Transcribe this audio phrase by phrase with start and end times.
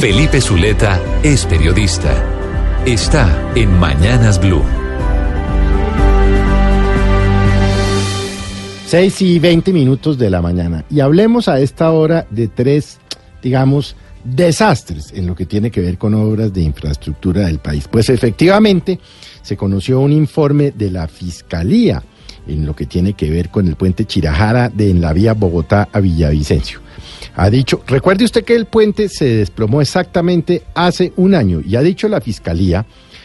[0.00, 2.24] Felipe Zuleta es periodista.
[2.86, 4.62] Está en Mañanas Blue.
[8.86, 10.86] 6 y 20 minutos de la mañana.
[10.88, 12.98] Y hablemos a esta hora de tres,
[13.42, 13.94] digamos,
[14.24, 17.86] desastres en lo que tiene que ver con obras de infraestructura del país.
[17.86, 18.98] Pues efectivamente
[19.42, 22.02] se conoció un informe de la Fiscalía
[22.48, 25.90] en lo que tiene que ver con el puente Chirajara de en la vía Bogotá
[25.92, 26.80] a Villavicencio.
[27.40, 31.80] Ha dicho, recuerde usted que el puente se desplomó exactamente hace un año y ha
[31.80, 32.84] dicho la Fiscalía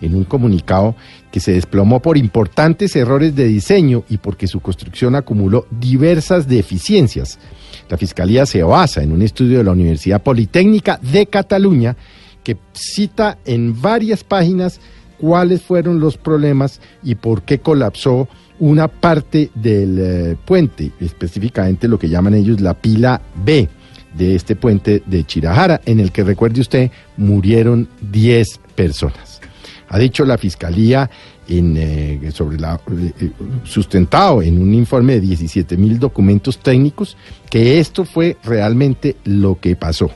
[0.00, 0.94] en un comunicado
[1.32, 7.40] que se desplomó por importantes errores de diseño y porque su construcción acumuló diversas deficiencias.
[7.88, 11.96] La Fiscalía se basa en un estudio de la Universidad Politécnica de Cataluña
[12.44, 14.78] que cita en varias páginas
[15.18, 18.28] cuáles fueron los problemas y por qué colapsó
[18.60, 23.68] una parte del eh, puente, específicamente lo que llaman ellos la pila B
[24.16, 29.40] de este puente de Chirajara, en el que recuerde usted murieron 10 personas.
[29.88, 31.08] Ha dicho la Fiscalía
[31.48, 32.80] en, eh, sobre la,
[33.20, 33.30] eh,
[33.64, 37.16] sustentado en un informe de 17 mil documentos técnicos
[37.48, 40.10] que esto fue realmente lo que pasó.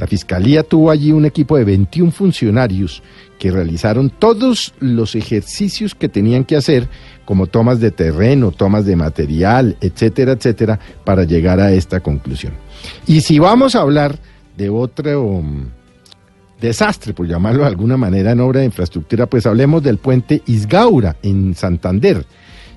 [0.00, 3.02] La Fiscalía tuvo allí un equipo de 21 funcionarios
[3.38, 6.88] que realizaron todos los ejercicios que tenían que hacer,
[7.26, 12.54] como tomas de terreno, tomas de material, etcétera, etcétera, para llegar a esta conclusión.
[13.06, 14.18] Y si vamos a hablar
[14.56, 15.66] de otro um,
[16.62, 21.16] desastre, por llamarlo de alguna manera, en obra de infraestructura, pues hablemos del puente Isgaura
[21.22, 22.24] en Santander,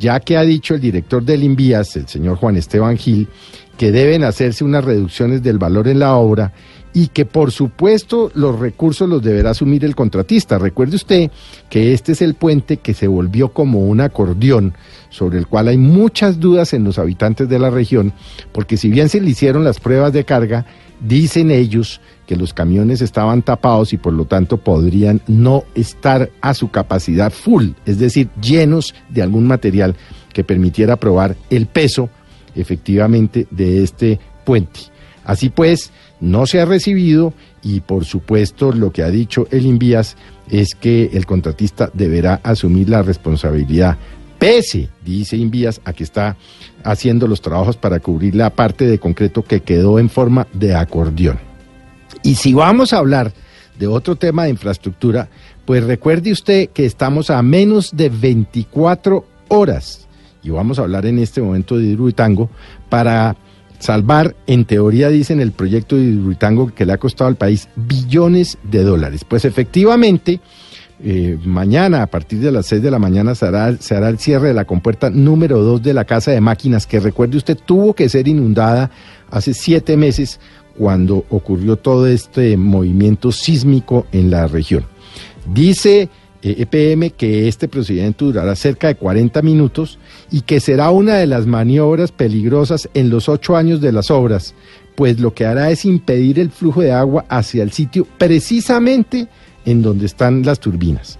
[0.00, 3.28] ya que ha dicho el director del Invías, el señor Juan Esteban Gil,
[3.76, 6.52] que deben hacerse unas reducciones del valor en la obra
[6.96, 10.58] y que por supuesto los recursos los deberá asumir el contratista.
[10.58, 11.30] Recuerde usted
[11.68, 14.74] que este es el puente que se volvió como un acordeón
[15.10, 18.12] sobre el cual hay muchas dudas en los habitantes de la región,
[18.52, 20.66] porque si bien se le hicieron las pruebas de carga,
[21.00, 26.54] dicen ellos que los camiones estaban tapados y por lo tanto podrían no estar a
[26.54, 29.96] su capacidad full, es decir, llenos de algún material
[30.32, 32.08] que permitiera probar el peso
[32.54, 34.80] efectivamente de este puente.
[35.24, 37.32] Así pues, no se ha recibido
[37.62, 40.16] y por supuesto lo que ha dicho el Invías
[40.50, 43.96] es que el contratista deberá asumir la responsabilidad
[44.38, 46.36] pese, dice Invías, a que está
[46.82, 51.38] haciendo los trabajos para cubrir la parte de concreto que quedó en forma de acordeón.
[52.22, 53.32] Y si vamos a hablar
[53.78, 55.28] de otro tema de infraestructura,
[55.64, 60.03] pues recuerde usted que estamos a menos de 24 horas,
[60.44, 62.50] y vamos a hablar en este momento de Hidroitango,
[62.88, 63.36] para
[63.78, 68.58] salvar, en teoría dicen, el proyecto de Hidroitango que le ha costado al país billones
[68.62, 69.24] de dólares.
[69.24, 70.40] Pues efectivamente,
[71.02, 74.54] eh, mañana, a partir de las 6 de la mañana, se hará, el cierre de
[74.54, 78.28] la compuerta número 2 de la Casa de Máquinas, que recuerde usted tuvo que ser
[78.28, 78.90] inundada
[79.30, 80.40] hace siete meses
[80.78, 84.86] cuando ocurrió todo este movimiento sísmico en la región.
[85.52, 86.08] Dice
[86.52, 89.98] EPM que este procedimiento durará cerca de 40 minutos
[90.30, 94.54] y que será una de las maniobras peligrosas en los ocho años de las obras,
[94.94, 99.26] pues lo que hará es impedir el flujo de agua hacia el sitio precisamente
[99.64, 101.18] en donde están las turbinas.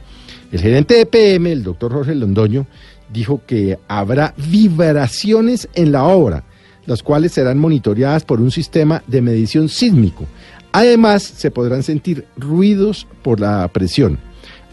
[0.53, 2.67] El gerente de EPM, el doctor Jorge Londoño,
[3.13, 6.45] dijo que habrá vibraciones en la obra,
[6.87, 10.27] las cuales serán monitoreadas por un sistema de medición sísmico.
[10.73, 14.19] Además, se podrán sentir ruidos por la presión.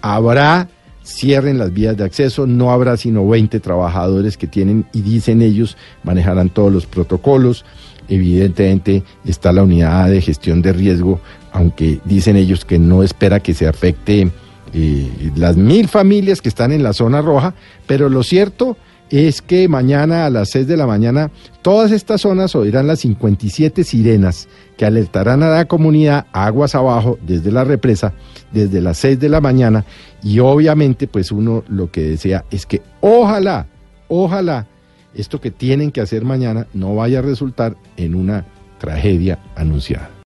[0.01, 0.67] Habrá
[1.03, 5.77] cierren las vías de acceso, no habrá sino 20 trabajadores que tienen y dicen ellos
[6.03, 7.65] manejarán todos los protocolos.
[8.07, 11.19] Evidentemente está la unidad de gestión de riesgo,
[11.51, 14.29] aunque dicen ellos que no espera que se afecte
[14.73, 17.53] eh, las mil familias que están en la zona roja,
[17.87, 18.77] pero lo cierto
[19.11, 21.31] es que mañana a las 6 de la mañana
[21.61, 24.47] todas estas zonas oirán las 57 sirenas
[24.77, 28.13] que alertarán a la comunidad aguas abajo desde la represa
[28.51, 29.85] desde las 6 de la mañana
[30.23, 33.67] y obviamente pues uno lo que desea es que ojalá,
[34.07, 34.67] ojalá
[35.13, 38.45] esto que tienen que hacer mañana no vaya a resultar en una
[38.79, 40.11] tragedia anunciada.